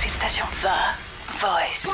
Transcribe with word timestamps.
Danmarks 0.00 0.16
station 0.16 0.48
The 0.52 0.78
Voice. 1.46 1.88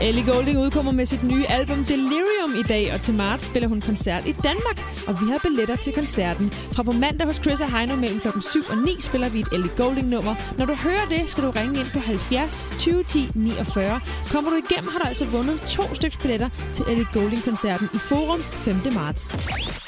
Ellie 0.00 0.24
Goulding 0.24 0.58
udkommer 0.58 0.92
med 0.92 1.06
sit 1.06 1.22
nye 1.22 1.46
album 1.48 1.84
Delirium 1.84 2.54
i 2.58 2.62
dag, 2.62 2.94
og 2.94 3.02
til 3.02 3.14
marts 3.14 3.46
spiller 3.46 3.68
hun 3.68 3.80
koncert 3.80 4.26
i 4.26 4.32
Danmark. 4.32 5.06
Og 5.08 5.20
vi 5.20 5.30
har 5.30 5.38
billetter 5.42 5.76
til 5.76 5.92
koncerten. 5.92 6.50
Fra 6.50 6.82
på 6.82 6.92
mandag 6.92 7.26
hos 7.26 7.36
Chris 7.36 7.60
og 7.60 7.78
Heino 7.78 7.96
mellem 7.96 8.20
klokken 8.20 8.42
7 8.42 8.64
og 8.70 8.78
9 8.78 8.96
spiller 9.00 9.28
vi 9.28 9.40
et 9.40 9.48
Ellie 9.52 9.70
Goulding-nummer. 9.76 10.34
Når 10.58 10.66
du 10.66 10.74
hører 10.74 11.06
det, 11.08 11.30
skal 11.30 11.44
du 11.44 11.50
ringe 11.50 11.80
ind 11.80 11.90
på 11.92 11.98
70 11.98 12.68
20 12.78 13.04
10 13.04 13.30
49. 13.34 14.00
Kommer 14.32 14.50
du 14.50 14.56
igennem, 14.56 14.90
har 14.92 14.98
du 14.98 15.04
altså 15.08 15.24
vundet 15.24 15.60
to 15.60 15.94
stykker 15.94 16.18
billetter 16.22 16.48
til 16.72 16.84
Ellie 16.88 17.06
Goulding-koncerten 17.12 17.88
i 17.94 17.98
Forum 17.98 18.42
5. 18.42 18.76
marts. 18.94 19.83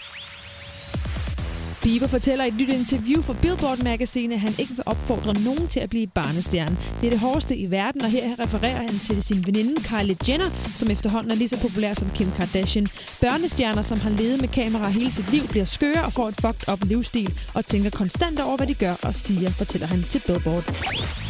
Bieber 1.87 2.07
fortæller 2.07 2.45
i 2.45 2.49
et 2.49 2.57
nyt 2.57 2.69
interview 2.69 3.23
for 3.23 3.33
Billboard 3.33 3.79
Magazine, 3.79 4.35
at 4.35 4.41
han 4.41 4.55
ikke 4.59 4.75
vil 4.75 4.83
opfordre 4.87 5.35
nogen 5.35 5.69
til 5.69 5.81
at 5.81 5.91
blive 5.91 6.07
barnestjerne. 6.07 6.77
Det 7.01 7.07
er 7.07 7.11
det 7.11 7.21
hårdeste 7.21 7.57
i 7.57 7.71
verden, 7.71 8.03
og 8.03 8.11
her 8.11 8.41
refererer 8.41 8.77
han 8.77 8.99
til 8.99 9.23
sin 9.23 9.47
veninde 9.47 9.75
Kylie 9.83 10.17
Jenner, 10.29 10.51
som 10.77 10.91
efterhånden 10.91 11.31
er 11.31 11.35
lige 11.35 11.49
så 11.49 11.61
populær 11.61 11.95
som 11.95 12.11
Kim 12.11 12.31
Kardashian. 12.37 12.89
Børnestjerner, 13.21 13.83
som 13.83 14.01
har 14.01 14.11
levet 14.11 14.41
med 14.41 14.49
kamera 14.49 14.89
hele 14.89 15.11
sit 15.11 15.31
liv, 15.31 15.43
bliver 15.49 15.65
skøre 15.65 16.05
og 16.05 16.13
får 16.13 16.29
et 16.29 16.35
fucked 16.41 16.73
up 16.73 16.85
livsstil 16.85 17.35
og 17.55 17.67
tænker 17.67 17.91
konstant 17.91 18.41
over, 18.41 18.57
hvad 18.57 18.67
de 18.67 18.75
gør 18.75 18.95
og 19.03 19.15
siger, 19.15 19.51
fortæller 19.51 19.87
han 19.87 20.03
til 20.03 20.23
Billboard. 20.27 20.65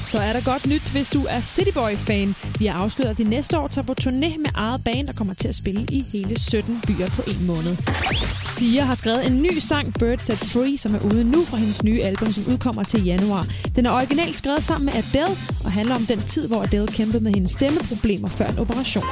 Så 0.04 0.18
er 0.18 0.32
der 0.32 0.40
godt 0.40 0.66
nyt, 0.66 0.92
hvis 0.92 1.08
du 1.08 1.26
er 1.28 1.40
City 1.40 1.70
Boy-fan. 1.74 2.34
Vi 2.58 2.66
har 2.66 2.82
afsløret, 2.82 3.10
at 3.10 3.18
de 3.18 3.24
næste 3.24 3.58
år 3.58 3.68
tager 3.68 3.86
på 3.86 3.94
turné 4.02 4.38
med 4.38 4.50
eget 4.54 4.84
band 4.84 5.08
og 5.08 5.16
kommer 5.16 5.34
til 5.34 5.48
at 5.48 5.54
spille 5.54 5.86
i 5.92 6.04
hele 6.12 6.40
17 6.40 6.82
byer 6.86 7.08
på 7.08 7.22
en 7.26 7.46
måned. 7.46 7.76
Sia 8.46 8.82
har 8.82 8.94
skrevet 8.94 9.26
en 9.26 9.42
ny 9.42 9.58
sang, 9.58 9.94
Bird 9.94 10.18
Set 10.18 10.45
Free, 10.46 10.78
som 10.78 10.94
er 10.94 11.00
ude 11.04 11.24
nu 11.24 11.44
fra 11.44 11.56
hendes 11.56 11.82
nye 11.84 12.02
album, 12.02 12.32
som 12.32 12.44
udkommer 12.52 12.82
til 12.82 13.04
januar. 13.04 13.46
Den 13.76 13.86
er 13.86 13.90
originalt 13.90 14.36
skrevet 14.38 14.62
sammen 14.62 14.84
med 14.84 14.94
Adele 14.94 15.36
og 15.64 15.72
handler 15.72 15.94
om 15.94 16.06
den 16.06 16.18
tid, 16.18 16.48
hvor 16.48 16.62
Adele 16.62 16.86
kæmpede 16.86 17.24
med 17.24 17.32
hendes 17.32 17.50
stemmeproblemer 17.50 18.28
før 18.28 18.46
en 18.46 18.58
operation. 18.58 19.04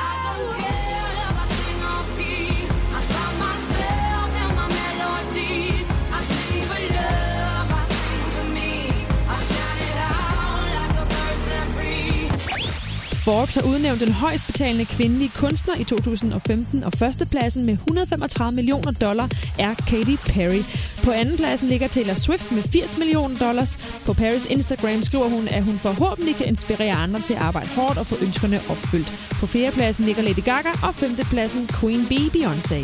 Forbes 13.25 13.55
har 13.55 13.62
udnævnt 13.62 14.00
den 14.00 14.12
højst 14.12 14.47
betalende 14.47 14.84
kvindelige 14.84 15.33
kunstner 15.34 15.75
i 15.77 15.84
2015, 15.84 16.84
og 16.84 16.92
førstepladsen 16.92 17.67
med 17.67 17.72
135 17.75 18.53
millioner 18.55 18.92
dollar 18.92 19.28
er 19.58 19.75
Katy 19.75 20.17
Perry. 20.28 20.62
På 21.05 21.11
andenpladsen 21.11 21.69
ligger 21.69 21.89
Taylor 21.89 22.14
Swift 22.14 22.52
med 22.52 22.62
80 22.62 22.98
millioner 22.98 23.39
dollars. 23.39 23.77
På 24.06 24.12
Paris 24.12 24.47
Instagram 24.47 25.02
skriver 25.02 25.28
hun, 25.28 25.48
at 25.48 25.62
hun 25.62 25.78
forhåbentlig 25.78 26.36
kan 26.36 26.47
inspirere 26.47 26.95
andre 26.95 27.20
til 27.20 27.34
at 27.34 27.41
arbejde 27.41 27.69
hårdt 27.69 27.98
og 27.98 28.06
få 28.06 28.17
ønskerne 28.25 28.56
opfyldt. 28.56 29.28
På 29.41 29.47
fjerdepladsen 29.47 30.05
ligger 30.05 30.22
Lady 30.22 30.45
Gaga, 30.45 30.70
og 30.83 30.95
femtepladsen 30.95 31.67
Queen 31.80 32.06
Bee 32.08 32.28
Beyoncé. 32.34 32.80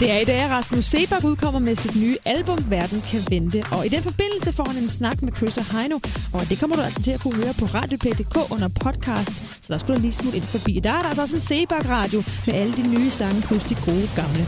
Det 0.00 0.12
er 0.12 0.18
i 0.18 0.24
dag, 0.24 0.40
at 0.40 0.50
Rasmus 0.50 0.84
Sebak 0.84 1.24
udkommer 1.24 1.60
med 1.60 1.76
sit 1.76 1.96
nye 2.02 2.16
album 2.24 2.58
Verden 2.70 3.02
kan 3.10 3.20
vente. 3.30 3.64
Og 3.72 3.86
i 3.86 3.88
den 3.88 4.02
forbindelse 4.02 4.52
får 4.52 4.64
han 4.64 4.82
en 4.82 4.88
snak 4.88 5.22
med 5.22 5.32
Chris 5.36 5.58
og 5.58 5.64
Heino. 5.72 5.98
Og 6.32 6.48
det 6.48 6.60
kommer 6.60 6.76
du 6.76 6.82
altså 6.82 7.02
til 7.02 7.10
at 7.10 7.20
kunne 7.20 7.34
høre 7.34 7.54
på 7.58 7.64
radioplay.dk 7.64 8.36
under 8.52 8.68
podcast. 8.68 9.55
Så 9.66 9.72
der 9.72 9.78
skulle 9.78 9.96
du 9.96 10.00
lige 10.00 10.12
smutte 10.12 10.36
ind 10.36 10.44
forbi. 10.44 10.80
Der 10.84 10.90
er 10.90 11.00
der 11.00 11.08
altså 11.08 11.22
også 11.22 11.36
en 11.36 11.40
Sebak 11.40 11.88
Radio 11.88 12.22
med 12.46 12.54
alle 12.54 12.72
de 12.72 12.88
nye 12.94 13.10
sange 13.10 13.42
plus 13.42 13.64
de 13.64 13.74
gode 13.74 14.08
gamle. 14.16 14.46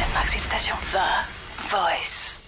Danmarks 0.00 0.44
station 0.44 0.78
for 0.82 1.08
Voice. 1.70 2.39